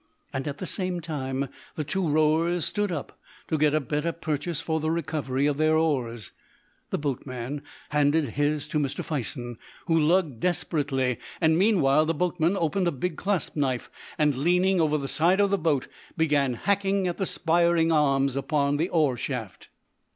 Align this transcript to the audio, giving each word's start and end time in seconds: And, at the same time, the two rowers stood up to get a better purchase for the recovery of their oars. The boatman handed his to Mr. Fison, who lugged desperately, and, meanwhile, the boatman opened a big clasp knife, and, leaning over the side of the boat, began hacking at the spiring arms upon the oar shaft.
And, 0.33 0.47
at 0.47 0.57
the 0.57 0.65
same 0.65 0.99
time, 0.99 1.47
the 1.75 1.83
two 1.83 2.09
rowers 2.09 2.65
stood 2.65 2.91
up 2.91 3.19
to 3.49 3.55
get 3.55 3.75
a 3.75 3.79
better 3.79 4.11
purchase 4.11 4.59
for 4.59 4.79
the 4.79 4.89
recovery 4.89 5.45
of 5.45 5.57
their 5.57 5.77
oars. 5.77 6.31
The 6.89 6.97
boatman 6.97 7.61
handed 7.89 8.29
his 8.31 8.67
to 8.69 8.79
Mr. 8.79 9.03
Fison, 9.05 9.59
who 9.85 9.99
lugged 9.99 10.39
desperately, 10.39 11.19
and, 11.39 11.55
meanwhile, 11.55 12.07
the 12.07 12.15
boatman 12.15 12.57
opened 12.57 12.87
a 12.87 12.91
big 12.91 13.15
clasp 13.15 13.55
knife, 13.55 13.91
and, 14.17 14.37
leaning 14.39 14.81
over 14.81 14.97
the 14.97 15.07
side 15.07 15.39
of 15.39 15.51
the 15.51 15.59
boat, 15.59 15.87
began 16.17 16.55
hacking 16.55 17.07
at 17.07 17.17
the 17.19 17.27
spiring 17.27 17.91
arms 17.91 18.35
upon 18.35 18.77
the 18.77 18.89
oar 18.89 19.15
shaft. 19.15 19.69